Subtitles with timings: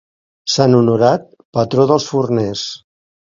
[0.53, 1.27] Sant Honorat,
[1.57, 2.65] patró dels forners.